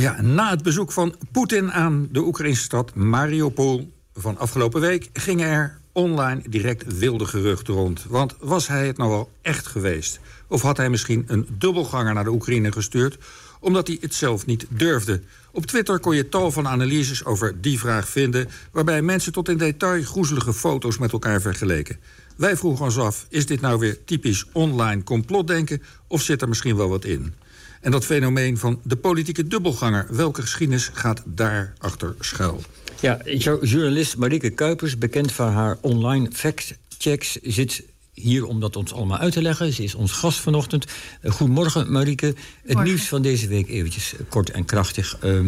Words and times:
Ja, 0.00 0.20
na 0.20 0.50
het 0.50 0.62
bezoek 0.62 0.92
van 0.92 1.14
Poetin 1.32 1.72
aan 1.72 2.08
de 2.12 2.20
Oekraïnse 2.20 2.62
stad 2.62 2.94
Mariupol 2.94 3.92
van 4.14 4.38
afgelopen 4.38 4.80
week 4.80 5.08
gingen 5.12 5.48
er 5.48 5.78
online 5.92 6.42
direct 6.48 6.98
wilde 6.98 7.24
geruchten 7.24 7.74
rond. 7.74 8.04
Want 8.08 8.36
was 8.38 8.68
hij 8.68 8.86
het 8.86 8.96
nou 8.96 9.10
wel 9.10 9.30
echt 9.42 9.66
geweest? 9.66 10.20
Of 10.48 10.62
had 10.62 10.76
hij 10.76 10.90
misschien 10.90 11.24
een 11.26 11.46
dubbelganger 11.58 12.14
naar 12.14 12.24
de 12.24 12.30
Oekraïne 12.30 12.72
gestuurd 12.72 13.18
omdat 13.60 13.86
hij 13.86 13.98
het 14.00 14.14
zelf 14.14 14.46
niet 14.46 14.66
durfde? 14.68 15.20
Op 15.52 15.66
Twitter 15.66 15.98
kon 15.98 16.16
je 16.16 16.28
tal 16.28 16.50
van 16.50 16.68
analyses 16.68 17.24
over 17.24 17.60
die 17.60 17.78
vraag 17.78 18.08
vinden, 18.08 18.48
waarbij 18.72 19.02
mensen 19.02 19.32
tot 19.32 19.48
in 19.48 19.56
detail 19.56 20.02
groezelige 20.02 20.52
foto's 20.52 20.98
met 20.98 21.12
elkaar 21.12 21.40
vergeleken. 21.40 21.98
Wij 22.36 22.56
vroegen 22.56 22.84
ons 22.84 22.98
af: 22.98 23.26
is 23.28 23.46
dit 23.46 23.60
nou 23.60 23.78
weer 23.78 24.04
typisch 24.04 24.44
online 24.52 25.02
complotdenken 25.02 25.82
of 26.06 26.22
zit 26.22 26.42
er 26.42 26.48
misschien 26.48 26.76
wel 26.76 26.88
wat 26.88 27.04
in? 27.04 27.34
En 27.80 27.90
dat 27.90 28.04
fenomeen 28.04 28.58
van 28.58 28.80
de 28.84 28.96
politieke 28.96 29.46
dubbelganger, 29.46 30.06
welke 30.10 30.40
geschiedenis 30.40 30.90
gaat 30.92 31.22
daarachter 31.26 32.14
schuil? 32.20 32.62
Ja, 33.00 33.18
journalist 33.62 34.16
Marike 34.16 34.50
Kuipers, 34.50 34.98
bekend 34.98 35.32
van 35.32 35.48
haar 35.48 35.78
online 35.80 36.28
fact-checks, 36.32 37.38
zit 37.42 37.82
hier 38.12 38.44
om 38.44 38.60
dat 38.60 38.76
ons 38.76 38.92
allemaal 38.92 39.18
uit 39.18 39.32
te 39.32 39.42
leggen. 39.42 39.72
Ze 39.72 39.82
is 39.82 39.94
ons 39.94 40.12
gast 40.12 40.38
vanochtend. 40.38 40.84
Uh, 41.22 41.32
goedemorgen, 41.32 41.92
Marike. 41.92 42.34
Het 42.62 42.82
nieuws 42.82 43.08
van 43.08 43.22
deze 43.22 43.48
week 43.48 43.68
eventjes 43.68 44.14
kort 44.28 44.50
en 44.50 44.64
krachtig. 44.64 45.18
Uh, 45.24 45.40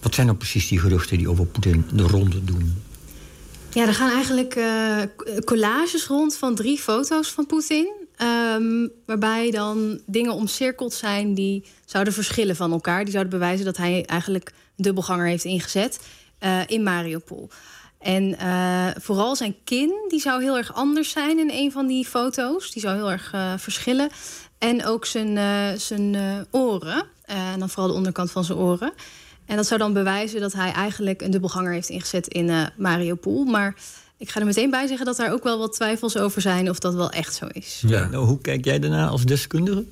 wat 0.00 0.14
zijn 0.14 0.26
nou 0.26 0.38
precies 0.38 0.68
die 0.68 0.78
geruchten 0.78 1.18
die 1.18 1.30
over 1.30 1.46
Poetin 1.46 1.84
de 1.92 2.02
ronde 2.02 2.44
doen? 2.44 2.82
Ja, 3.72 3.86
er 3.86 3.94
gaan 3.94 4.10
eigenlijk 4.10 4.56
uh, 4.56 5.02
collages 5.44 6.06
rond 6.06 6.36
van 6.36 6.54
drie 6.54 6.78
foto's 6.78 7.32
van 7.32 7.46
Poetin. 7.46 8.05
Um, 8.22 8.90
waarbij 9.06 9.50
dan 9.50 10.00
dingen 10.06 10.32
omcirkeld 10.32 10.92
zijn 10.92 11.34
die 11.34 11.64
zouden 11.84 12.12
verschillen 12.12 12.56
van 12.56 12.72
elkaar. 12.72 13.02
Die 13.02 13.12
zouden 13.12 13.32
bewijzen 13.32 13.64
dat 13.64 13.76
hij 13.76 14.04
eigenlijk 14.04 14.52
een 14.76 14.84
dubbelganger 14.84 15.26
heeft 15.26 15.44
ingezet 15.44 16.00
uh, 16.40 16.60
in 16.66 16.82
Mariupol. 16.82 17.50
En 17.98 18.36
uh, 18.42 18.86
vooral 19.00 19.36
zijn 19.36 19.56
kin, 19.64 20.04
die 20.08 20.20
zou 20.20 20.42
heel 20.42 20.56
erg 20.56 20.74
anders 20.74 21.10
zijn 21.10 21.38
in 21.38 21.50
een 21.50 21.72
van 21.72 21.86
die 21.86 22.04
foto's. 22.04 22.70
Die 22.70 22.82
zou 22.82 22.96
heel 22.96 23.10
erg 23.10 23.34
verschillen. 23.60 24.08
En 24.58 24.84
ook 24.86 25.04
zijn, 25.04 25.38
zijn 25.80 26.16
oren. 26.50 27.04
en 27.24 27.58
dan 27.58 27.68
vooral 27.68 27.88
de 27.90 27.96
onderkant 27.96 28.30
van 28.30 28.44
zijn 28.44 28.58
oren. 28.58 28.92
En 29.46 29.56
dat 29.56 29.66
zou 29.66 29.80
dan 29.80 29.92
bewijzen 29.92 30.40
dat 30.40 30.52
hij 30.52 30.72
eigenlijk 30.72 31.22
een 31.22 31.30
dubbelganger 31.30 31.72
heeft 31.72 31.88
ingezet 31.88 32.26
in 32.26 32.70
Mariupol. 32.76 33.44
Maar 33.44 33.74
ik 34.18 34.30
ga 34.30 34.40
er 34.40 34.46
meteen 34.46 34.70
bij 34.70 34.86
zeggen 34.86 35.06
dat 35.06 35.16
daar 35.16 35.32
ook 35.32 35.42
wel 35.42 35.58
wat 35.58 35.72
twijfels 35.72 36.16
over 36.16 36.40
zijn 36.40 36.70
of 36.70 36.78
dat 36.78 36.94
wel 36.94 37.10
echt 37.10 37.34
zo 37.34 37.46
is. 37.52 37.82
Ja, 37.86 38.08
nou, 38.08 38.24
hoe 38.24 38.40
kijk 38.40 38.64
jij 38.64 38.78
daarna 38.78 39.08
als 39.08 39.24
deskundige? 39.24 39.84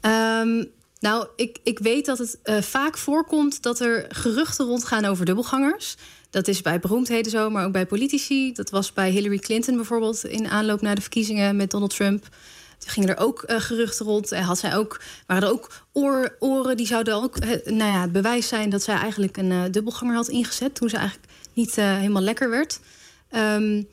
Um, 0.00 0.70
nou, 1.00 1.26
ik, 1.36 1.58
ik 1.62 1.78
weet 1.78 2.06
dat 2.06 2.18
het 2.18 2.38
uh, 2.44 2.60
vaak 2.60 2.98
voorkomt 2.98 3.62
dat 3.62 3.80
er 3.80 4.06
geruchten 4.08 4.66
rondgaan 4.66 5.04
over 5.04 5.24
dubbelgangers. 5.24 5.96
Dat 6.30 6.48
is 6.48 6.62
bij 6.62 6.80
beroemdheden 6.80 7.30
zo, 7.30 7.50
maar 7.50 7.66
ook 7.66 7.72
bij 7.72 7.86
politici. 7.86 8.52
Dat 8.52 8.70
was 8.70 8.92
bij 8.92 9.10
Hillary 9.10 9.38
Clinton 9.38 9.76
bijvoorbeeld 9.76 10.24
in 10.24 10.48
aanloop 10.48 10.80
naar 10.80 10.94
de 10.94 11.00
verkiezingen 11.00 11.56
met 11.56 11.70
Donald 11.70 11.96
Trump. 11.96 12.22
Toen 12.78 12.90
gingen 12.90 13.08
er 13.08 13.18
ook 13.18 13.44
uh, 13.46 13.60
geruchten 13.60 14.06
rond. 14.06 14.32
En 14.32 14.42
had 14.42 14.58
zij 14.58 14.76
ook, 14.76 15.00
waren 15.26 15.42
er 15.42 15.50
ook 15.54 15.70
oor, 15.92 16.36
oren 16.38 16.76
die 16.76 16.86
zouden 16.86 17.14
ook 17.14 17.44
uh, 17.44 17.50
nou 17.64 17.92
ja, 17.92 18.00
het 18.00 18.12
bewijs 18.12 18.48
zijn 18.48 18.70
dat 18.70 18.82
zij 18.82 18.96
eigenlijk 18.96 19.36
een 19.36 19.50
uh, 19.50 19.62
dubbelganger 19.70 20.14
had 20.14 20.28
ingezet. 20.28 20.74
Toen 20.74 20.88
ze 20.88 20.96
eigenlijk 20.96 21.28
niet 21.52 21.74
helemaal 21.74 22.22
lekker 22.22 22.50
werd. 22.50 22.80
Um, 23.36 23.88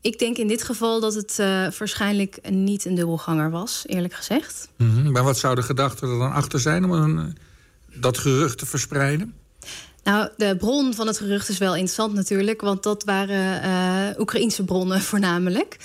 ik 0.00 0.18
denk 0.18 0.36
in 0.36 0.48
dit 0.48 0.62
geval 0.62 1.00
dat 1.00 1.14
het 1.14 1.36
waarschijnlijk 1.78 2.50
niet 2.50 2.84
een 2.84 2.94
dubbelganger 2.94 3.50
was, 3.50 3.84
eerlijk 3.86 4.14
gezegd. 4.14 4.68
Mm 4.76 4.94
-hmm. 4.94 5.12
Maar 5.12 5.24
wat 5.24 5.38
zou 5.38 5.54
de 5.54 5.62
gedachte 5.62 6.06
er 6.06 6.18
dan 6.18 6.32
achter 6.32 6.60
zijn 6.60 6.84
om 6.84 6.92
een, 6.92 7.36
dat 7.94 8.18
gerucht 8.18 8.58
te 8.58 8.66
verspreiden? 8.66 9.34
Nou, 10.06 10.28
de 10.36 10.56
bron 10.56 10.94
van 10.94 11.06
het 11.06 11.18
gerucht 11.18 11.48
is 11.48 11.58
wel 11.58 11.74
interessant 11.74 12.14
natuurlijk, 12.14 12.60
want 12.60 12.82
dat 12.82 13.04
waren 13.04 13.64
uh, 13.64 14.20
Oekraïense 14.20 14.64
bronnen 14.64 15.00
voornamelijk. 15.10 15.76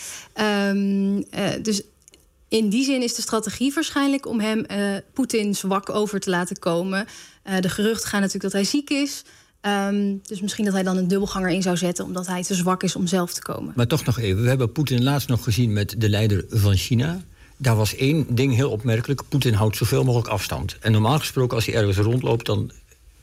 Um, 0.69 1.17
uh, 1.17 1.23
dus 1.61 1.81
in 2.47 2.69
die 2.69 2.83
zin 2.83 3.01
is 3.01 3.15
de 3.15 3.21
strategie 3.21 3.73
waarschijnlijk 3.73 4.27
om 4.27 4.39
hem 4.39 4.65
uh, 4.71 4.97
Poetin 5.13 5.55
zwak 5.55 5.89
over 5.89 6.19
te 6.19 6.29
laten 6.29 6.59
komen. 6.59 7.07
Uh, 7.49 7.59
de 7.59 7.69
geruchten 7.69 8.09
gaan 8.09 8.21
natuurlijk 8.21 8.53
dat 8.53 8.61
hij 8.61 8.71
ziek 8.71 8.89
is. 8.89 9.23
Um, 9.65 10.21
dus 10.23 10.41
misschien 10.41 10.65
dat 10.65 10.73
hij 10.73 10.83
dan 10.83 10.97
een 10.97 11.07
dubbelganger 11.07 11.49
in 11.49 11.61
zou 11.61 11.77
zetten, 11.77 12.05
omdat 12.05 12.27
hij 12.27 12.43
te 12.43 12.55
zwak 12.55 12.83
is 12.83 12.95
om 12.95 13.07
zelf 13.07 13.33
te 13.33 13.41
komen. 13.41 13.73
Maar 13.75 13.87
toch 13.87 14.05
nog 14.05 14.19
even, 14.19 14.41
we 14.41 14.47
hebben 14.47 14.71
Poetin 14.71 15.03
laatst 15.03 15.27
nog 15.27 15.43
gezien 15.43 15.73
met 15.73 15.95
de 15.97 16.09
leider 16.09 16.45
van 16.49 16.75
China. 16.75 17.21
Daar 17.57 17.75
was 17.75 17.95
één 17.95 18.35
ding 18.35 18.55
heel 18.55 18.71
opmerkelijk: 18.71 19.21
Poetin 19.29 19.53
houdt 19.53 19.77
zoveel 19.77 20.03
mogelijk 20.03 20.29
afstand. 20.29 20.77
En 20.79 20.91
normaal 20.91 21.19
gesproken, 21.19 21.55
als 21.55 21.65
hij 21.65 21.75
ergens 21.75 21.97
rondloopt, 21.97 22.45
dan 22.45 22.71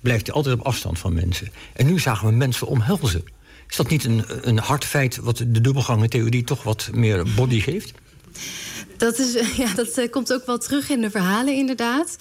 blijft 0.00 0.26
hij 0.26 0.37
altijd 0.37 0.59
op 0.59 0.66
afstand 0.66 0.99
van 0.99 1.15
mensen. 1.15 1.49
En 1.72 1.87
nu 1.87 1.99
zagen 1.99 2.28
we 2.28 2.34
mensen 2.34 2.66
omhelzen. 2.66 3.25
Is 3.69 3.76
dat 3.76 3.88
niet 3.88 4.05
een, 4.05 4.25
een 4.43 4.59
hard 4.59 4.84
feit 4.84 5.16
wat 5.16 5.37
de 5.37 5.60
dubbelgangertheorie 5.60 6.44
toch 6.44 6.62
wat 6.62 6.91
meer 6.93 7.26
body 7.37 7.60
geeft? 7.60 7.93
Dat, 8.97 9.19
is, 9.19 9.32
ja, 9.62 9.75
dat 9.75 9.99
uh, 9.99 10.10
komt 10.10 10.32
ook 10.32 10.47
wel 10.47 10.59
terug 10.59 10.91
in 10.91 11.00
de 11.00 11.10
verhalen, 11.10 11.55
inderdaad. 11.55 12.16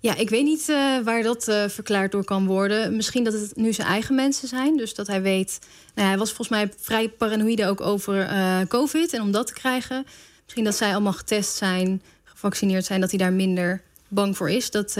Ja, 0.00 0.16
ik 0.16 0.30
weet 0.30 0.44
niet 0.44 0.68
uh, 0.68 1.04
waar 1.04 1.22
dat 1.22 1.48
uh, 1.48 1.68
verklaard 1.68 2.12
door 2.12 2.24
kan 2.24 2.46
worden. 2.46 2.96
Misschien 2.96 3.24
dat 3.24 3.32
het 3.32 3.56
nu 3.56 3.72
zijn 3.72 3.88
eigen 3.88 4.14
mensen 4.14 4.48
zijn. 4.48 4.76
Dus 4.76 4.94
dat 4.94 5.06
hij 5.06 5.22
weet. 5.22 5.58
Nou, 5.94 6.08
hij 6.08 6.18
was 6.18 6.28
volgens 6.32 6.48
mij 6.48 6.72
vrij 6.80 7.08
paranoïde 7.08 7.66
ook 7.66 7.80
over 7.80 8.28
COVID. 8.68 9.12
En 9.12 9.22
om 9.22 9.30
dat 9.32 9.46
te 9.46 9.52
krijgen. 9.52 10.06
Misschien 10.42 10.64
dat 10.64 10.76
zij 10.76 10.92
allemaal 10.92 11.12
getest 11.12 11.56
zijn, 11.56 12.02
gevaccineerd 12.24 12.84
zijn, 12.84 13.00
dat 13.00 13.10
hij 13.10 13.18
daar 13.18 13.32
minder 13.32 13.82
bang 14.08 14.36
voor 14.36 14.50
is. 14.50 14.70
Dat, 14.70 14.96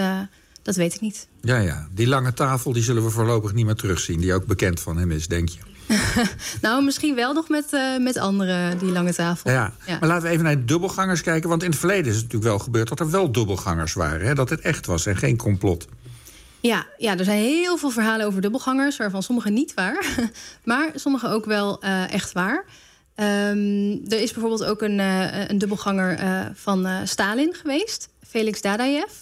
dat 0.62 0.76
weet 0.76 0.94
ik 0.94 1.00
niet. 1.00 1.28
Ja, 1.40 1.58
ja. 1.58 1.88
Die 1.94 2.06
lange 2.06 2.34
tafel 2.34 2.72
die 2.72 2.82
zullen 2.82 3.04
we 3.04 3.10
voorlopig 3.10 3.52
niet 3.52 3.66
meer 3.66 3.74
terugzien. 3.74 4.20
Die 4.20 4.34
ook 4.34 4.46
bekend 4.46 4.80
van 4.80 4.96
hem 4.96 5.10
is, 5.10 5.28
denk 5.28 5.48
je? 5.48 5.58
nou, 6.62 6.84
misschien 6.84 7.14
wel 7.14 7.32
nog 7.32 7.48
met, 7.48 7.72
uh, 7.72 7.98
met 7.98 8.16
anderen, 8.16 8.78
die 8.78 8.90
lange 8.90 9.14
tafel. 9.14 9.50
Ja. 9.50 9.72
ja. 9.86 9.96
maar 10.00 10.08
laten 10.08 10.24
we 10.24 10.28
even 10.28 10.44
naar 10.44 10.58
de 10.58 10.64
dubbelgangers 10.64 11.20
kijken. 11.20 11.48
Want 11.48 11.62
in 11.62 11.70
het 11.70 11.78
verleden 11.78 12.06
is 12.06 12.14
het 12.14 12.22
natuurlijk 12.22 12.50
wel 12.50 12.58
gebeurd 12.58 12.88
dat 12.88 13.00
er 13.00 13.10
wel 13.10 13.32
dubbelgangers 13.32 13.92
waren. 13.92 14.26
Hè? 14.26 14.34
Dat 14.34 14.50
het 14.50 14.60
echt 14.60 14.86
was 14.86 15.06
en 15.06 15.16
geen 15.16 15.36
complot. 15.36 15.86
Ja, 16.60 16.86
ja, 16.96 17.18
er 17.18 17.24
zijn 17.24 17.38
heel 17.38 17.76
veel 17.76 17.90
verhalen 17.90 18.26
over 18.26 18.40
dubbelgangers, 18.40 18.96
waarvan 18.96 19.22
sommige 19.22 19.50
niet 19.50 19.74
waar, 19.74 20.06
maar 20.64 20.90
sommige 20.94 21.28
ook 21.28 21.44
wel 21.44 21.84
uh, 21.84 22.12
echt 22.12 22.32
waar. 22.32 22.64
Um, 23.16 24.00
er 24.08 24.20
is 24.20 24.32
bijvoorbeeld 24.32 24.64
ook 24.64 24.82
een, 24.82 24.98
uh, 24.98 25.48
een 25.48 25.58
dubbelganger 25.58 26.18
van 26.54 26.88
Stalin 27.04 27.54
geweest, 27.54 28.08
Felix 28.28 28.60
Dadaev. 28.60 29.12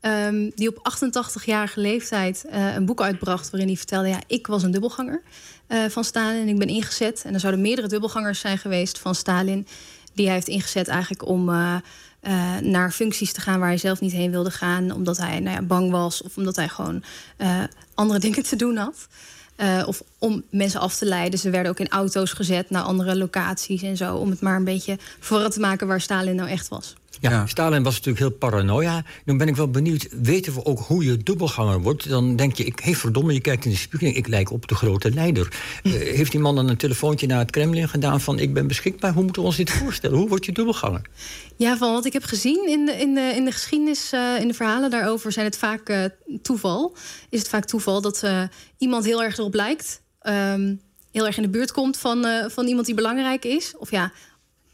Um, 0.00 0.52
die 0.54 0.68
op 0.68 0.92
88-jarige 0.92 1.80
leeftijd 1.80 2.44
een 2.50 2.86
boek 2.86 3.00
uitbracht 3.02 3.50
waarin 3.50 3.68
hij 3.68 3.76
vertelde: 3.76 4.08
ja, 4.08 4.20
ik 4.26 4.46
was 4.46 4.62
een 4.62 4.70
dubbelganger. 4.70 5.22
Uh, 5.72 5.84
van 5.88 6.04
Stalin. 6.04 6.40
En 6.40 6.48
ik 6.48 6.58
ben 6.58 6.68
ingezet. 6.68 7.22
En 7.24 7.34
er 7.34 7.40
zouden 7.40 7.62
meerdere 7.62 7.88
dubbelgangers 7.88 8.40
zijn 8.40 8.58
geweest 8.58 8.98
van 8.98 9.14
Stalin. 9.14 9.66
Die 10.14 10.26
hij 10.26 10.34
heeft 10.34 10.48
ingezet 10.48 10.88
eigenlijk 10.88 11.26
om 11.26 11.48
uh, 11.48 11.76
uh, 12.22 12.56
naar 12.58 12.90
functies 12.92 13.32
te 13.32 13.40
gaan 13.40 13.58
waar 13.58 13.68
hij 13.68 13.78
zelf 13.78 14.00
niet 14.00 14.12
heen 14.12 14.30
wilde 14.30 14.50
gaan. 14.50 14.90
Omdat 14.90 15.16
hij 15.16 15.40
nou 15.40 15.56
ja, 15.56 15.62
bang 15.62 15.90
was 15.90 16.22
of 16.22 16.36
omdat 16.36 16.56
hij 16.56 16.68
gewoon 16.68 17.02
andere 17.94 18.20
dingen 18.26 18.42
te 18.42 18.56
doen 18.56 18.76
had. 18.76 19.08
of 19.86 20.02
om 20.18 20.42
mensen 20.50 20.80
af 20.80 20.96
te 20.96 21.04
leiden. 21.04 21.38
Ze 21.38 21.50
werden 21.50 21.70
ook 21.70 21.80
in 21.80 21.88
auto's 21.88 22.32
gezet 22.32 22.70
naar 22.70 22.82
andere 22.82 23.16
locaties 23.16 23.82
en 23.82 23.96
zo. 23.96 24.16
Om 24.16 24.30
het 24.30 24.40
maar 24.40 24.56
een 24.56 24.64
beetje 24.64 24.98
vooruit 25.20 25.52
te 25.52 25.60
maken 25.60 25.86
waar 25.86 26.00
Stalin 26.00 26.36
nou 26.36 26.48
echt 26.48 26.68
was. 26.68 26.94
Ja, 27.22 27.30
ja, 27.30 27.46
Stalin 27.46 27.82
was 27.82 27.94
natuurlijk 27.94 28.18
heel 28.18 28.38
paranoia. 28.38 29.04
Dan 29.24 29.36
ben 29.36 29.48
ik 29.48 29.56
wel 29.56 29.70
benieuwd, 29.70 30.08
weten 30.22 30.54
we 30.54 30.64
ook 30.64 30.78
hoe 30.78 31.04
je 31.04 31.16
dubbelganger 31.16 31.80
wordt? 31.80 32.08
Dan 32.08 32.36
denk 32.36 32.56
je, 32.56 32.64
ik, 32.64 32.78
hey, 32.78 32.94
verdomme, 32.94 33.32
je 33.32 33.40
kijkt 33.40 33.64
in 33.64 33.70
de 33.70 33.76
spiegel... 33.76 34.08
ik 34.08 34.26
lijk 34.26 34.50
op 34.50 34.68
de 34.68 34.74
grote 34.74 35.10
leider. 35.10 35.52
Uh, 35.82 35.92
heeft 35.92 36.30
die 36.30 36.40
man 36.40 36.54
dan 36.54 36.68
een 36.68 36.76
telefoontje 36.76 37.26
naar 37.26 37.38
het 37.38 37.50
Kremlin 37.50 37.88
gedaan... 37.88 38.20
van 38.20 38.38
ik 38.38 38.54
ben 38.54 38.66
beschikbaar, 38.66 39.12
hoe 39.12 39.22
moeten 39.22 39.42
we 39.42 39.48
ons 39.48 39.56
dit 39.56 39.70
voorstellen? 39.70 40.18
Hoe 40.18 40.28
word 40.28 40.44
je 40.44 40.52
dubbelganger? 40.52 41.02
Ja, 41.56 41.76
van 41.76 41.92
wat 41.92 42.04
ik 42.04 42.12
heb 42.12 42.24
gezien 42.24 42.68
in 42.68 42.86
de, 42.86 42.92
in 42.92 43.14
de, 43.14 43.32
in 43.36 43.44
de 43.44 43.52
geschiedenis... 43.52 44.12
Uh, 44.12 44.40
in 44.40 44.48
de 44.48 44.54
verhalen 44.54 44.90
daarover 44.90 45.32
zijn 45.32 45.46
het 45.46 45.58
vaak 45.58 45.88
uh, 45.88 46.04
toeval. 46.42 46.96
Is 47.30 47.38
het 47.38 47.48
vaak 47.48 47.64
toeval 47.64 48.00
dat 48.00 48.24
iemand 48.78 49.04
heel 49.04 49.22
erg 49.22 49.38
erop 49.38 49.54
lijkt... 49.54 50.02
Um, 50.22 50.80
heel 51.12 51.26
erg 51.26 51.36
in 51.36 51.42
de 51.42 51.48
buurt 51.48 51.72
komt 51.72 51.96
van, 51.96 52.26
van 52.46 52.66
iemand 52.66 52.86
die 52.86 52.94
belangrijk 52.94 53.44
is. 53.44 53.74
Of 53.78 53.90
ja, 53.90 54.12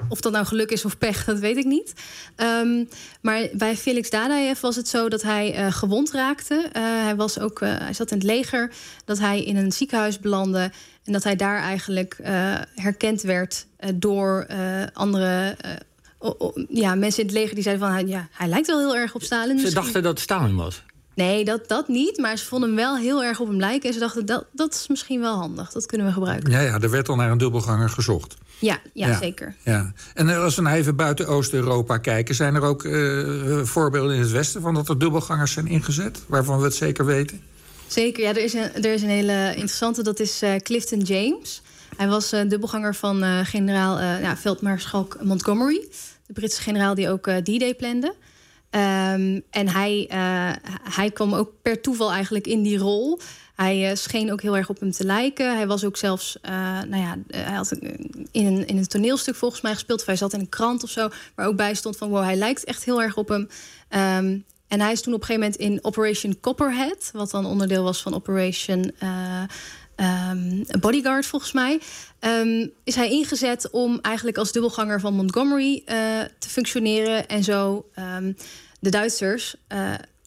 of 0.09 0.21
dat 0.21 0.33
nou 0.33 0.47
geluk 0.47 0.71
is 0.71 0.85
of 0.85 0.99
pech, 0.99 1.25
dat 1.25 1.39
weet 1.39 1.57
ik 1.57 1.65
niet. 1.65 1.93
Um, 2.37 2.89
maar 3.21 3.49
bij 3.53 3.77
Felix 3.77 4.11
Dadaev 4.11 4.61
was 4.61 4.77
het 4.77 4.89
zo 4.89 5.09
dat 5.09 5.23
hij 5.23 5.59
uh, 5.59 5.73
gewond 5.73 6.13
raakte. 6.13 6.55
Uh, 6.55 6.83
hij, 6.83 7.17
was 7.17 7.39
ook, 7.39 7.61
uh, 7.61 7.79
hij 7.79 7.93
zat 7.93 8.11
in 8.11 8.17
het 8.17 8.27
leger, 8.27 8.73
dat 9.05 9.19
hij 9.19 9.45
in 9.45 9.57
een 9.57 9.73
ziekenhuis 9.73 10.19
belandde... 10.19 10.71
en 11.05 11.13
dat 11.13 11.25
hij 11.25 11.37
daar 11.37 11.59
eigenlijk 11.59 12.17
herkend 12.75 13.23
werd 13.23 13.67
door 13.95 14.47
andere... 14.93 15.57
ja, 16.69 16.95
mensen 16.95 17.21
in 17.21 17.29
het 17.29 17.37
leger 17.37 17.55
die 17.55 17.63
zeiden 17.63 17.89
van... 17.89 18.09
ja, 18.09 18.29
hij 18.31 18.49
lijkt 18.49 18.67
wel 18.67 18.79
heel 18.79 18.97
erg 18.97 19.15
op 19.15 19.23
Stalin. 19.23 19.59
Ze 19.59 19.75
dachten 19.75 20.03
dat 20.03 20.21
Stalin 20.21 20.57
was? 20.57 20.83
Nee, 21.19 21.45
dat, 21.45 21.69
dat 21.69 21.89
niet. 21.89 22.19
Maar 22.19 22.39
ze 22.39 22.45
vonden 22.45 22.69
hem 22.69 22.79
wel 22.79 22.97
heel 22.97 23.25
erg 23.25 23.41
op 23.41 23.47
hem 23.47 23.59
lijken. 23.59 23.89
En 23.89 23.95
ze 23.95 24.01
dachten, 24.01 24.27
dat, 24.27 24.45
dat 24.53 24.75
is 24.75 24.89
misschien 24.89 25.21
wel 25.21 25.37
handig. 25.37 25.73
Dat 25.73 25.87
kunnen 25.87 26.07
we 26.07 26.13
gebruiken. 26.13 26.51
Ja, 26.51 26.61
ja 26.61 26.81
er 26.81 26.91
werd 26.91 27.09
al 27.09 27.17
naar 27.17 27.31
een 27.31 27.39
dubbelganger 27.39 27.89
gezocht. 27.89 28.37
Ja, 28.59 28.79
ja, 28.93 29.19
zeker. 29.19 29.55
Ja. 29.65 29.93
En 30.15 30.29
als 30.29 30.57
we 30.57 30.63
nou 30.63 30.77
even 30.77 30.97
buiten 30.97 31.27
Oost-Europa 31.27 31.99
kijken... 31.99 32.35
zijn 32.35 32.55
er 32.55 32.63
ook 32.63 32.85
uh, 32.85 33.63
voorbeelden 33.63 34.15
in 34.15 34.21
het 34.21 34.31
Westen... 34.31 34.61
van 34.61 34.75
dat 34.75 34.89
er 34.89 34.99
dubbelgangers 34.99 35.53
zijn 35.53 35.67
ingezet? 35.67 36.23
Waarvan 36.27 36.59
we 36.59 36.65
het 36.65 36.75
zeker 36.75 37.05
weten? 37.05 37.43
Zeker, 37.87 38.23
ja. 38.23 38.29
Er 38.29 38.45
is 38.45 38.53
een, 38.53 38.75
er 38.75 38.93
is 38.93 39.03
een 39.03 39.09
hele 39.09 39.49
interessante. 39.49 40.03
Dat 40.03 40.21
is 40.21 40.43
uh, 40.43 40.57
Clifton 40.57 41.01
James. 41.01 41.63
Hij 41.97 42.09
was 42.09 42.33
uh, 42.33 42.41
dubbelganger 42.49 42.95
van 42.95 43.45
generaal 43.47 44.01
ja, 44.01 44.37
veldmaarschalk 44.37 45.17
Montgomery. 45.23 45.89
De 46.27 46.33
Britse 46.33 46.63
generaal 46.63 46.95
die 46.95 47.11
ook 47.11 47.23
D-Day 47.23 47.75
plande. 47.75 48.15
Um, 48.71 49.43
en 49.51 49.69
hij, 49.69 50.07
hij 50.91 51.11
kwam 51.11 51.35
ook 51.35 51.53
per 51.63 51.81
toeval 51.81 52.13
eigenlijk 52.13 52.47
in 52.47 52.63
die 52.63 52.79
rol... 52.79 53.21
Hij 53.55 53.91
uh, 53.91 53.97
scheen 53.97 54.33
ook 54.33 54.43
heel 54.43 54.57
erg 54.57 54.69
op 54.69 54.81
hem 54.81 54.91
te 54.91 55.05
lijken. 55.05 55.57
Hij 55.57 55.67
was 55.67 55.85
ook 55.85 55.97
zelfs, 55.97 56.39
uh, 56.43 56.51
nou 56.83 56.97
ja, 56.97 57.17
hij 57.27 57.55
had 57.55 57.73
in 58.31 58.47
een, 58.47 58.67
in 58.67 58.77
een 58.77 58.87
toneelstuk 58.87 59.35
volgens 59.35 59.61
mij 59.61 59.73
gespeeld. 59.73 60.01
Of 60.01 60.07
hij 60.07 60.17
zat 60.17 60.33
in 60.33 60.41
een 60.41 60.49
krant 60.49 60.83
of 60.83 60.91
zo, 60.91 61.09
waar 61.35 61.47
ook 61.47 61.57
bij 61.57 61.75
stond 61.75 61.97
van 61.97 62.09
wow, 62.09 62.23
hij 62.23 62.37
lijkt 62.37 62.65
echt 62.65 62.85
heel 62.85 63.03
erg 63.03 63.17
op 63.17 63.29
hem. 63.29 63.41
Um, 63.41 64.45
en 64.69 64.81
hij 64.81 64.93
is 64.93 65.03
toen 65.03 65.15
op 65.15 65.21
een 65.21 65.27
gegeven 65.27 65.51
moment 65.51 65.57
in 65.57 65.85
Operation 65.85 66.41
Copperhead, 66.41 67.11
wat 67.13 67.31
dan 67.31 67.47
onderdeel 67.47 67.83
was 67.83 68.03
van 68.03 68.15
Operation 68.15 68.93
um, 70.01 70.65
Bodyguard 70.81 71.27
volgens 71.27 71.53
mij, 71.53 71.81
um, 72.21 72.71
is 72.85 72.95
hij 72.95 73.11
ingezet 73.11 73.71
om 73.71 73.99
eigenlijk 74.03 74.37
als 74.37 74.53
dubbelganger 74.53 75.01
van 75.01 75.15
Montgomery 75.15 75.83
te 76.39 76.49
functioneren 76.49 77.29
en 77.29 77.45
zo 77.45 77.87
de 78.81 78.91
Duitsers 78.91 79.57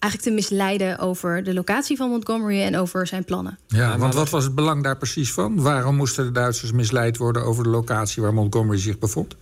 eigenlijk 0.01 0.21
te 0.21 0.31
misleiden 0.31 0.99
over 0.99 1.43
de 1.43 1.53
locatie 1.53 1.97
van 1.97 2.09
Montgomery 2.09 2.61
en 2.61 2.77
over 2.77 3.07
zijn 3.07 3.23
plannen. 3.23 3.59
Ja, 3.67 3.97
want 3.97 4.13
wat 4.13 4.29
was 4.29 4.43
het 4.43 4.55
belang 4.55 4.83
daar 4.83 4.97
precies 4.97 5.31
van? 5.31 5.61
Waarom 5.61 5.95
moesten 5.95 6.25
de 6.25 6.31
Duitsers 6.31 6.71
misleid 6.71 7.17
worden 7.17 7.43
over 7.43 7.63
de 7.63 7.69
locatie 7.69 8.21
waar 8.21 8.33
Montgomery 8.33 8.79
zich 8.79 8.99
bevond? 8.99 9.35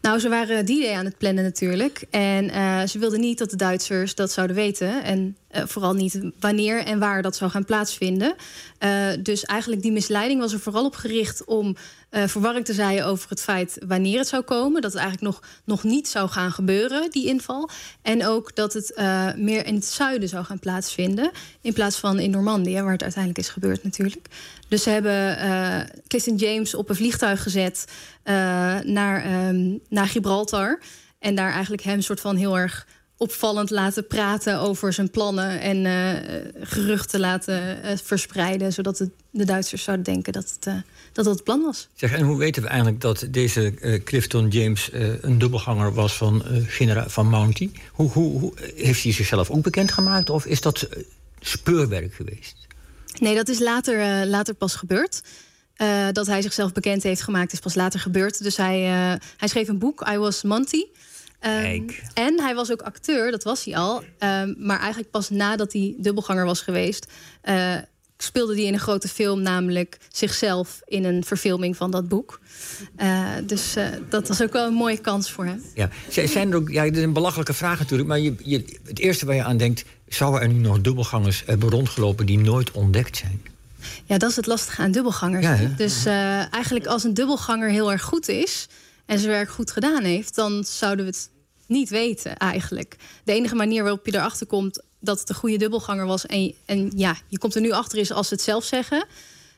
Nou, 0.00 0.18
ze 0.18 0.28
waren 0.28 0.64
die 0.66 0.82
day 0.82 0.94
aan 0.94 1.04
het 1.04 1.18
plannen 1.18 1.44
natuurlijk. 1.44 2.04
En 2.10 2.44
uh, 2.44 2.82
ze 2.82 2.98
wilden 2.98 3.20
niet 3.20 3.38
dat 3.38 3.50
de 3.50 3.56
Duitsers 3.56 4.14
dat 4.14 4.32
zouden 4.32 4.56
weten. 4.56 5.04
En 5.04 5.36
uh, 5.52 5.62
vooral 5.66 5.92
niet 5.92 6.20
wanneer 6.40 6.84
en 6.84 6.98
waar 6.98 7.22
dat 7.22 7.36
zou 7.36 7.50
gaan 7.50 7.64
plaatsvinden. 7.64 8.34
Uh, 8.80 9.08
dus 9.22 9.44
eigenlijk 9.44 9.82
die 9.82 9.92
misleiding 9.92 10.40
was 10.40 10.52
er 10.52 10.60
vooral 10.60 10.84
op 10.84 10.94
gericht 10.94 11.44
om 11.44 11.76
verwarring 12.10 12.64
te 12.64 12.72
zaaien 12.72 13.06
over 13.06 13.30
het 13.30 13.42
feit 13.42 13.78
wanneer 13.86 14.18
het 14.18 14.28
zou 14.28 14.42
komen. 14.42 14.82
Dat 14.82 14.92
het 14.92 15.00
eigenlijk 15.00 15.32
nog, 15.32 15.50
nog 15.64 15.82
niet 15.82 16.08
zou 16.08 16.28
gaan 16.28 16.52
gebeuren, 16.52 17.10
die 17.10 17.26
inval. 17.26 17.68
En 18.02 18.26
ook 18.26 18.54
dat 18.54 18.72
het 18.72 18.92
meer 19.36 19.66
in 19.66 19.74
het 19.74 19.84
zuiden 19.84 20.28
zou 20.28 20.44
gaan 20.44 20.58
plaatsvinden. 20.58 21.30
In 21.60 21.72
plaats 21.72 21.96
van 21.96 22.18
in 22.18 22.30
Normandië, 22.30 22.82
waar 22.82 22.92
het 22.92 23.02
uiteindelijk 23.02 23.44
is 23.44 23.48
gebeurd 23.52 23.84
natuurlijk. 23.84 24.26
Dus 24.68 24.82
ze 24.82 24.90
hebben 24.90 25.38
uh, 26.14 26.36
James 26.36 26.74
op 26.74 26.88
een 26.88 26.96
vliegtuig 26.96 27.42
gezet 27.42 27.84
naar, 28.84 29.48
um, 29.48 29.80
naar 29.88 30.06
Gibraltar. 30.06 30.80
En 31.18 31.34
daar 31.34 31.52
eigenlijk 31.52 31.82
hem 31.82 32.00
soort 32.00 32.20
van 32.20 32.36
heel 32.36 32.58
erg 32.58 32.86
opvallend 33.18 33.70
laten 33.70 34.06
praten 34.06 34.60
over 34.60 34.92
zijn 34.92 35.10
plannen. 35.10 35.60
En 35.60 35.84
uh, 35.84 36.66
geruchten 36.66 37.20
laten 37.20 37.78
verspreiden. 38.04 38.72
Zodat 38.72 38.98
het, 38.98 39.10
de 39.30 39.44
Duitsers 39.44 39.82
zouden 39.82 40.04
denken 40.04 40.32
dat 40.32 40.56
het, 40.60 40.84
dat 41.12 41.24
het 41.24 41.44
plan 41.44 41.62
was. 41.62 41.88
Zeg, 41.94 42.12
en 42.12 42.24
hoe 42.24 42.38
weten 42.38 42.62
we 42.62 42.68
eigenlijk 42.68 43.00
dat 43.00 43.26
deze 43.30 43.74
Clifton 44.04 44.48
James 44.48 44.90
een 45.20 45.38
dubbelganger 45.38 45.94
was 45.94 46.16
van, 46.16 46.42
genera 46.66 47.08
van 47.08 47.28
Mounty? 47.28 47.70
Hoe, 47.92 48.10
hoe, 48.10 48.40
hoe, 48.40 48.52
heeft 48.74 49.02
hij 49.02 49.12
zichzelf 49.12 49.50
ook 49.50 49.62
bekendgemaakt? 49.62 50.30
Of 50.30 50.46
is 50.46 50.60
dat 50.60 50.88
speurwerk 51.40 52.14
geweest? 52.14 52.56
Nee, 53.18 53.34
dat 53.34 53.48
is 53.48 53.58
later, 53.58 54.26
later 54.26 54.54
pas 54.54 54.74
gebeurd. 54.74 55.22
Dat 56.12 56.26
hij 56.26 56.42
zichzelf 56.42 56.72
bekend 56.72 57.02
heeft 57.02 57.22
gemaakt 57.22 57.52
is 57.52 57.58
pas 57.58 57.74
later 57.74 58.00
gebeurd. 58.00 58.42
Dus 58.42 58.56
hij, 58.56 58.80
hij 59.36 59.48
schreef 59.48 59.68
een 59.68 59.78
boek, 59.78 60.08
I 60.12 60.16
Was 60.16 60.42
Monty. 60.42 60.84
Um, 61.46 61.86
en 62.14 62.40
hij 62.40 62.54
was 62.54 62.72
ook 62.72 62.82
acteur, 62.82 63.30
dat 63.30 63.42
was 63.42 63.64
hij 63.64 63.76
al. 63.76 63.96
Um, 63.96 64.54
maar 64.58 64.78
eigenlijk 64.78 65.10
pas 65.10 65.30
nadat 65.30 65.72
hij 65.72 65.94
dubbelganger 65.98 66.44
was 66.44 66.60
geweest... 66.60 67.06
speelde 68.16 68.54
hij 68.54 68.64
in 68.64 68.72
een 68.72 68.80
grote 68.80 69.08
film, 69.08 69.42
namelijk 69.42 69.98
zichzelf... 70.12 70.80
in 70.84 71.04
een 71.04 71.24
verfilming 71.24 71.76
van 71.76 71.90
dat 71.90 72.08
boek. 72.08 72.40
dus 73.44 73.74
dat 74.08 74.28
was 74.28 74.42
ook 74.42 74.52
wel 74.52 74.66
een 74.66 74.72
mooie 74.72 74.98
kans 74.98 75.30
voor 75.30 75.44
hem. 75.44 75.62
Ja, 75.74 75.90
zijn 76.08 76.50
er 76.50 76.56
ook, 76.56 76.68
ja, 76.70 76.82
dit 76.84 76.96
is 76.96 77.02
een 77.02 77.12
belachelijke 77.12 77.54
vraag 77.54 77.78
natuurlijk... 77.78 78.08
maar 78.08 78.18
je, 78.18 78.34
je, 78.42 78.64
het 78.84 78.98
eerste 78.98 79.26
waar 79.26 79.34
je 79.34 79.44
aan 79.44 79.56
denkt 79.56 79.84
zouden 80.08 80.40
er 80.40 80.48
nu 80.48 80.58
nog 80.58 80.80
dubbelgangers 80.80 81.42
hebben 81.46 81.70
rondgelopen 81.70 82.26
die 82.26 82.38
nooit 82.38 82.70
ontdekt 82.70 83.16
zijn? 83.16 83.42
Ja, 84.04 84.18
dat 84.18 84.30
is 84.30 84.36
het 84.36 84.46
lastige 84.46 84.82
aan 84.82 84.92
dubbelgangers. 84.92 85.76
dus 85.76 86.04
eigenlijk 86.50 86.86
als 86.86 87.04
een 87.04 87.14
dubbelganger 87.14 87.70
heel 87.70 87.92
erg 87.92 88.02
goed 88.02 88.28
is 88.28 88.68
en 89.08 89.18
zijn 89.18 89.30
werk 89.30 89.50
goed 89.50 89.70
gedaan 89.70 90.02
heeft, 90.02 90.34
dan 90.34 90.64
zouden 90.64 91.04
we 91.04 91.10
het 91.10 91.30
niet 91.66 91.88
weten 91.88 92.36
eigenlijk. 92.36 92.96
De 93.24 93.32
enige 93.32 93.54
manier 93.54 93.82
waarop 93.82 94.06
je 94.06 94.14
erachter 94.14 94.46
komt 94.46 94.82
dat 95.00 95.20
het 95.20 95.28
een 95.28 95.34
goede 95.34 95.56
dubbelganger 95.56 96.06
was 96.06 96.26
en, 96.26 96.54
en 96.64 96.92
ja, 96.96 97.16
je 97.28 97.38
komt 97.38 97.54
er 97.54 97.60
nu 97.60 97.70
achter 97.70 97.98
is 97.98 98.12
als 98.12 98.28
ze 98.28 98.34
het 98.34 98.42
zelf 98.42 98.64
zeggen. 98.64 99.06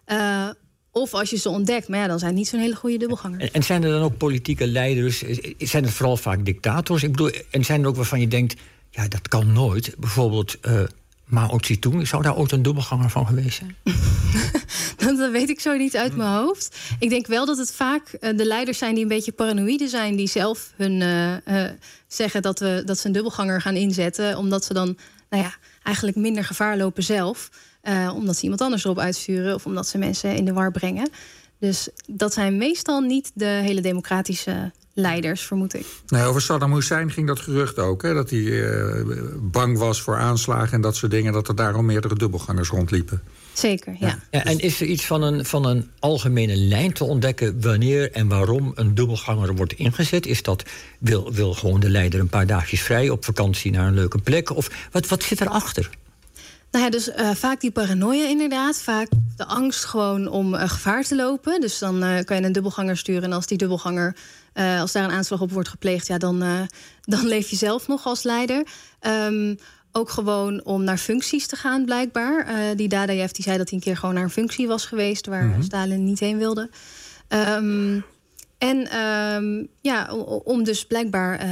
Uh, 0.06 0.49
of 0.91 1.14
als 1.14 1.31
je 1.31 1.37
ze 1.37 1.49
ontdekt, 1.49 1.88
maar 1.88 1.99
ja, 1.99 2.06
dan 2.06 2.19
zijn 2.19 2.31
het 2.31 2.38
niet 2.38 2.49
zo'n 2.49 2.61
hele 2.61 2.75
goede 2.75 2.97
dubbelganger. 2.97 3.41
En, 3.41 3.52
en, 3.52 3.62
zijn 3.62 3.82
er 3.82 3.91
dan 3.91 4.02
ook 4.02 4.17
politieke 4.17 4.67
leiders? 4.67 5.23
Zijn 5.58 5.85
het 5.85 5.93
vooral 5.93 6.17
vaak 6.17 6.44
dictators? 6.44 7.02
Ik 7.02 7.11
bedoel, 7.11 7.31
en 7.50 7.64
zijn 7.64 7.82
er 7.82 7.88
ook 7.88 7.97
waarvan 7.97 8.20
je 8.20 8.29
denkt, 8.29 8.61
ja, 8.91 9.08
dat 9.08 9.29
kan 9.29 9.52
nooit. 9.52 9.94
Bijvoorbeeld 9.99 10.56
uh, 10.62 10.82
Mao 11.25 11.58
Zedong, 11.61 12.08
zou 12.08 12.23
daar 12.23 12.37
ooit 12.37 12.52
een 12.52 12.62
dubbelganger 12.62 13.11
van 13.11 13.26
geweest 13.26 13.58
zijn? 13.58 13.76
dat 15.19 15.31
weet 15.31 15.50
ik 15.50 15.61
zo 15.61 15.76
niet 15.76 15.97
uit 15.97 16.17
mijn 16.17 16.31
hoofd. 16.31 16.76
Ik 16.99 17.08
denk 17.08 17.26
wel 17.26 17.47
dat 17.47 17.58
het 17.58 17.73
vaak 17.73 18.17
uh, 18.20 18.37
de 18.37 18.44
leiders 18.44 18.79
zijn 18.79 18.94
die 18.94 19.02
een 19.02 19.08
beetje 19.08 19.32
paranoïde 19.32 19.88
zijn, 19.88 20.17
die 20.17 20.29
zelf 20.29 20.73
hun 20.76 21.00
uh, 21.00 21.64
zeggen 22.06 22.43
dat, 22.43 22.58
we, 22.58 22.82
dat 22.85 22.99
ze 22.99 23.06
een 23.06 23.12
dubbelganger 23.12 23.61
gaan 23.61 23.76
inzetten, 23.76 24.37
omdat 24.37 24.64
ze 24.64 24.75
dan 24.75 24.97
nou 25.31 25.43
ja, 25.43 25.55
eigenlijk 25.82 26.17
minder 26.17 26.44
gevaar 26.44 26.76
lopen 26.76 27.02
zelf. 27.02 27.50
omdat 28.14 28.37
ze 28.37 28.43
iemand 28.43 28.61
anders 28.61 28.85
erop 28.85 28.99
uitsturen 28.99 29.55
of 29.55 29.67
omdat 29.67 29.88
ze 29.88 29.99
mensen 29.99 30.37
in 30.37 30.44
de 30.44 30.52
war 30.52 30.70
brengen. 30.70 31.11
Dus 31.58 31.88
dat 32.06 32.32
zijn 32.32 32.56
meestal 32.56 33.00
niet 33.00 33.31
de 33.35 33.44
hele 33.44 33.81
democratische 33.81 34.73
leiders, 34.93 35.43
vermoed 35.43 35.75
ik. 35.75 35.87
Nee, 36.06 36.25
over 36.25 36.43
Saddam 36.43 36.75
Hussein 36.75 37.11
ging 37.11 37.26
dat 37.26 37.41
gerucht 37.41 37.79
ook. 37.79 38.02
Hè, 38.02 38.14
dat 38.14 38.31
hij 38.31 38.38
uh, 38.38 39.05
bang 39.41 39.79
was 39.79 40.02
voor 40.02 40.17
aanslagen 40.17 40.73
en 40.73 40.81
dat 40.81 40.97
soort 40.97 41.11
dingen. 41.11 41.32
Dat 41.32 41.49
er 41.49 41.55
daarom 41.55 41.87
meerdere 41.87 42.14
dubbelgangers 42.14 42.69
rondliepen. 42.69 43.23
Zeker, 43.60 43.96
ja. 43.98 44.18
ja. 44.30 44.44
en 44.44 44.58
is 44.58 44.80
er 44.80 44.86
iets 44.86 45.04
van 45.06 45.22
een, 45.22 45.44
van 45.44 45.66
een 45.66 45.90
algemene 45.98 46.56
lijn 46.56 46.92
te 46.92 47.04
ontdekken... 47.04 47.60
wanneer 47.60 48.12
en 48.12 48.28
waarom 48.28 48.72
een 48.74 48.94
dubbelganger 48.94 49.54
wordt 49.54 49.72
ingezet? 49.72 50.26
Is 50.26 50.42
dat, 50.42 50.62
wil, 50.98 51.32
wil 51.32 51.54
gewoon 51.54 51.80
de 51.80 51.90
leider 51.90 52.20
een 52.20 52.28
paar 52.28 52.46
dagjes 52.46 52.82
vrij 52.82 53.08
op 53.08 53.24
vakantie 53.24 53.72
naar 53.72 53.86
een 53.86 53.94
leuke 53.94 54.18
plek? 54.18 54.56
Of 54.56 54.88
wat, 54.92 55.08
wat 55.08 55.22
zit 55.22 55.40
erachter? 55.40 55.90
Nou 56.70 56.85
ja, 56.85 56.90
dus 56.90 57.08
uh, 57.08 57.30
vaak 57.30 57.61
die 57.61 57.70
paranoia 57.70 58.28
inderdaad. 58.28 58.82
Vaak 58.82 59.08
de 59.37 59.46
angst 59.46 59.85
gewoon 59.85 60.28
om 60.28 60.54
uh, 60.54 60.68
gevaar 60.68 61.04
te 61.04 61.16
lopen. 61.16 61.61
Dus 61.61 61.78
dan 61.78 62.04
uh, 62.04 62.18
kan 62.25 62.37
je 62.37 62.42
een 62.42 62.52
dubbelganger 62.52 62.96
sturen. 62.96 63.23
En 63.23 63.32
als 63.32 63.46
die 63.46 63.58
dubbelganger, 63.58 64.16
als 64.54 64.92
daar 64.92 65.04
een 65.04 65.11
aanslag 65.11 65.40
op 65.40 65.52
wordt 65.52 65.68
gepleegd... 65.68 66.06
ja, 66.06 66.18
dan, 66.18 66.44
dan 67.14 67.26
leef 67.26 67.50
je 67.50 67.56
zelf 67.56 67.88
nog 67.88 68.06
als 68.06 68.23
leider. 68.23 68.66
Um, 69.00 69.58
ook 69.92 70.11
gewoon 70.11 70.64
om 70.64 70.85
naar 70.85 70.99
functies 70.99 71.47
te 71.47 71.56
gaan, 71.56 71.85
blijkbaar. 71.85 72.47
die 72.76 72.88
Dadaev 72.88 73.30
die 73.30 73.44
zei 73.44 73.59
dat 73.59 73.68
hij 73.68 73.78
een 73.78 73.85
keer 73.85 73.97
gewoon 73.97 74.14
naar 74.14 74.25
een 74.25 74.30
functie 74.30 74.66
was 74.66 74.87
geweest... 74.87 75.26
waar 75.26 75.44
mm 75.44 75.52
-hmm. 75.52 75.62
Stalin 75.62 76.04
niet 76.04 76.20
heen 76.20 76.38
wilde. 76.38 76.70
Um, 77.28 78.04
en 78.61 78.97
um, 78.97 79.68
ja, 79.80 80.12
om 80.44 80.64
dus 80.64 80.87
blijkbaar 80.87 81.47
uh, 81.47 81.50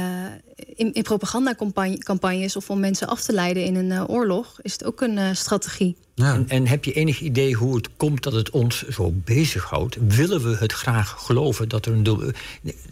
in, 0.75 0.93
in 0.93 1.03
propagandacampagnes 1.03 2.55
of 2.55 2.69
om 2.69 2.79
mensen 2.79 3.07
af 3.07 3.21
te 3.21 3.33
leiden 3.33 3.63
in 3.63 3.75
een 3.75 3.91
uh, 3.91 4.09
oorlog, 4.09 4.59
is 4.61 4.71
het 4.71 4.83
ook 4.83 5.01
een 5.01 5.17
uh, 5.17 5.29
strategie. 5.33 5.95
Ja. 6.15 6.33
En, 6.33 6.49
en, 6.49 6.67
heb 6.67 6.85
je 6.85 6.93
enig 6.93 7.21
idee 7.21 7.53
hoe 7.53 7.75
het 7.75 7.89
komt 7.97 8.23
dat 8.23 8.33
het 8.33 8.49
ons 8.49 8.87
zo 8.87 9.13
bezighoudt? 9.25 9.97
Willen 10.07 10.43
we 10.43 10.55
het 10.59 10.71
graag 10.71 11.15
geloven 11.17 11.69
dat 11.69 11.85
er 11.85 11.93
een 11.93 12.03
dubbel. 12.03 12.31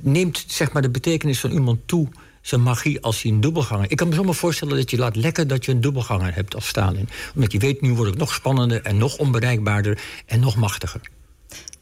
Neemt 0.01 0.43
zeg 0.47 0.71
maar 0.71 0.81
de 0.81 0.89
betekenis 0.89 1.39
van 1.39 1.51
iemand 1.51 1.79
toe 1.85 2.07
zijn 2.47 2.63
magie 2.63 3.01
als 3.01 3.21
hij 3.21 3.31
een 3.31 3.41
dubbelganger. 3.41 3.91
Ik 3.91 3.97
kan 3.97 4.07
me 4.07 4.15
zomaar 4.15 4.33
voorstellen 4.33 4.75
dat 4.75 4.91
je 4.91 4.97
laat 4.97 5.15
lekker 5.15 5.47
dat 5.47 5.65
je 5.65 5.71
een 5.71 5.81
dubbelganger 5.81 6.35
hebt 6.35 6.55
als 6.55 6.67
Stalin. 6.67 7.09
Omdat 7.35 7.51
je 7.51 7.59
weet, 7.59 7.81
nu 7.81 7.93
wordt 7.93 8.09
het 8.09 8.19
nog 8.19 8.33
spannender 8.33 8.81
en 8.81 8.97
nog 8.97 9.17
onbereikbaarder 9.17 9.99
en 10.25 10.39
nog 10.39 10.55
machtiger. 10.55 11.01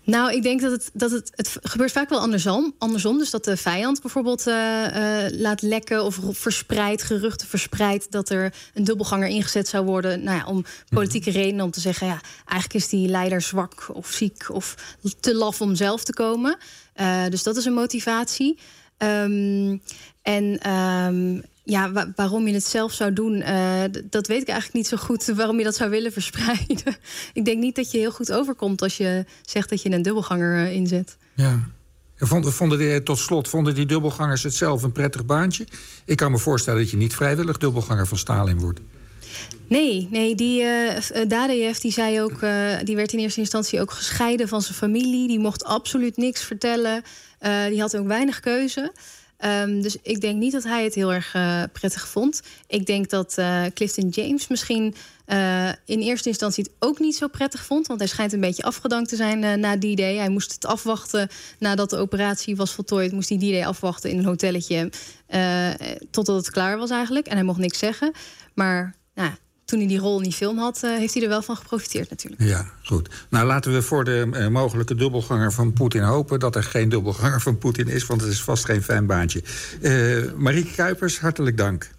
Nou, 0.03 0.33
ik 0.33 0.43
denk 0.43 0.61
dat 0.61 0.71
het, 0.71 0.89
dat 0.93 1.11
het, 1.11 1.31
het 1.35 1.57
gebeurt 1.61 1.91
vaak 1.91 2.09
wel 2.09 2.19
andersom. 2.19 2.73
andersom. 2.77 3.17
Dus 3.17 3.29
dat 3.29 3.43
de 3.43 3.57
vijand 3.57 4.01
bijvoorbeeld 4.01 4.47
uh, 4.47 4.53
uh, 4.53 5.39
laat 5.39 5.61
lekken 5.61 6.03
of 6.03 6.19
verspreidt, 6.31 7.03
geruchten 7.03 7.47
verspreidt 7.47 8.11
dat 8.11 8.29
er 8.29 8.53
een 8.73 8.83
dubbelganger 8.83 9.27
ingezet 9.27 9.67
zou 9.67 9.85
worden. 9.85 10.23
Nou 10.23 10.37
ja, 10.37 10.45
om 10.45 10.65
politieke 10.89 11.29
mhm. 11.29 11.39
redenen, 11.39 11.65
om 11.65 11.71
te 11.71 11.79
zeggen, 11.79 12.07
ja, 12.07 12.21
eigenlijk 12.45 12.73
is 12.83 12.89
die 12.89 13.07
leider 13.07 13.41
zwak 13.41 13.87
of 13.93 14.11
ziek 14.11 14.45
of 14.51 14.75
te 15.19 15.35
laf 15.35 15.61
om 15.61 15.75
zelf 15.75 16.03
te 16.03 16.13
komen. 16.13 16.57
Uh, 16.95 17.27
dus 17.29 17.43
dat 17.43 17.57
is 17.57 17.65
een 17.65 17.73
motivatie. 17.73 18.57
Um, 18.97 19.81
en 20.21 20.71
um, 20.71 21.43
ja, 21.65 22.11
waarom 22.15 22.47
je 22.47 22.53
het 22.53 22.63
zelf 22.63 22.93
zou 22.93 23.13
doen, 23.13 23.35
uh, 23.35 23.83
dat 24.09 24.27
weet 24.27 24.41
ik 24.41 24.47
eigenlijk 24.47 24.73
niet 24.73 24.87
zo 24.87 24.97
goed. 24.97 25.25
Waarom 25.35 25.57
je 25.57 25.63
dat 25.63 25.75
zou 25.75 25.89
willen 25.89 26.11
verspreiden. 26.11 26.97
ik 27.33 27.45
denk 27.45 27.59
niet 27.59 27.75
dat 27.75 27.91
je 27.91 27.97
heel 27.97 28.11
goed 28.11 28.31
overkomt 28.31 28.81
als 28.81 28.97
je 28.97 29.25
zegt 29.41 29.69
dat 29.69 29.81
je 29.81 29.91
een 29.91 30.01
dubbelganger 30.01 30.55
uh, 30.55 30.71
inzet. 30.73 31.17
Ja. 31.33 31.59
Vonden, 32.17 32.53
vonden 32.53 32.77
die, 32.77 33.03
tot 33.03 33.17
slot, 33.17 33.47
vonden 33.47 33.75
die 33.75 33.85
dubbelgangers 33.85 34.43
het 34.43 34.53
zelf 34.53 34.83
een 34.83 34.91
prettig 34.91 35.25
baantje? 35.25 35.67
Ik 36.05 36.17
kan 36.17 36.31
me 36.31 36.37
voorstellen 36.37 36.79
dat 36.79 36.89
je 36.89 36.97
niet 36.97 37.15
vrijwillig 37.15 37.57
dubbelganger 37.57 38.07
van 38.07 38.17
Stalin 38.17 38.59
wordt. 38.59 38.79
Nee, 39.67 40.07
nee 40.11 40.35
die 40.35 40.61
uh, 40.61 40.97
Dadejev 41.27 41.77
die 41.77 41.91
zei 41.91 42.21
ook, 42.21 42.41
uh, 42.41 42.77
die 42.83 42.95
werd 42.95 43.13
in 43.13 43.19
eerste 43.19 43.39
instantie 43.39 43.81
ook 43.81 43.91
gescheiden 43.91 44.47
van 44.47 44.61
zijn 44.61 44.77
familie. 44.77 45.27
Die 45.27 45.39
mocht 45.39 45.63
absoluut 45.63 46.17
niks 46.17 46.43
vertellen. 46.43 47.03
Die 47.69 47.81
had 47.81 47.97
ook 47.97 48.07
weinig 48.07 48.39
keuze. 48.39 48.91
Um, 49.39 49.81
dus 49.81 49.97
ik 50.01 50.21
denk 50.21 50.39
niet 50.39 50.51
dat 50.51 50.63
hij 50.63 50.83
het 50.83 50.95
heel 50.95 51.13
erg 51.13 51.31
prettig 51.71 52.07
vond. 52.07 52.41
Ik 52.67 52.85
denk 52.85 53.09
dat 53.09 53.41
Clifton 53.73 54.09
James 54.09 54.47
misschien 54.47 54.95
in 55.85 55.99
eerste 55.99 56.29
instantie 56.29 56.63
het 56.63 56.73
ook 56.79 56.99
niet 56.99 57.15
zo 57.15 57.27
prettig 57.27 57.65
vond. 57.65 57.87
Want 57.87 57.99
hij 57.99 58.09
schijnt 58.09 58.33
een 58.33 58.39
beetje 58.39 58.63
afgedankt 58.63 59.09
te 59.09 59.15
zijn 59.15 59.59
na 59.59 59.75
die 59.75 59.95
day. 59.95 60.15
Hij 60.15 60.29
moest 60.29 60.53
het 60.53 60.65
afwachten 60.65 61.29
nadat 61.59 61.89
de 61.89 61.97
operatie 61.97 62.55
was 62.55 62.71
voltooid. 62.71 63.11
Moest 63.11 63.29
hij 63.29 63.37
die 63.37 63.51
day 63.51 63.65
afwachten 63.65 64.09
in 64.09 64.17
een 64.17 64.25
hotelletje. 64.25 64.91
totdat 66.11 66.35
het 66.35 66.51
klaar 66.51 66.77
was 66.77 66.89
eigenlijk. 66.89 67.27
En 67.27 67.35
hij 67.35 67.45
mocht 67.45 67.59
niks 67.59 67.79
zeggen. 67.79 68.11
Maar 68.53 68.95
nou, 69.15 69.31
toen 69.65 69.79
hij 69.79 69.87
die 69.87 69.99
rol 69.99 70.17
in 70.17 70.23
die 70.23 70.33
film 70.33 70.57
had, 70.57 70.81
uh, 70.83 70.97
heeft 70.97 71.13
hij 71.13 71.23
er 71.23 71.29
wel 71.29 71.41
van 71.41 71.57
geprofiteerd 71.57 72.09
natuurlijk. 72.09 72.41
Ja, 72.41 72.65
goed. 72.83 73.09
Nou, 73.29 73.45
laten 73.45 73.73
we 73.73 73.81
voor 73.81 74.03
de 74.03 74.27
uh, 74.33 74.47
mogelijke 74.47 74.95
dubbelganger 74.95 75.51
van 75.51 75.73
Poetin 75.73 76.01
hopen... 76.01 76.39
dat 76.39 76.55
er 76.55 76.63
geen 76.63 76.89
dubbelganger 76.89 77.41
van 77.41 77.57
Poetin 77.57 77.87
is, 77.87 78.05
want 78.05 78.21
het 78.21 78.31
is 78.31 78.41
vast 78.41 78.65
geen 78.65 78.83
fijn 78.83 79.05
baantje. 79.05 79.43
Uh, 79.81 80.31
Marieke 80.33 80.75
Kuipers, 80.75 81.19
hartelijk 81.19 81.57
dank. 81.57 81.89